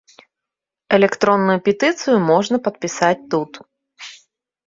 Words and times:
Электронную 0.97 1.57
петыцыю 1.67 2.17
можна 2.31 2.55
падпісаць 2.67 3.27
тут. 3.35 3.51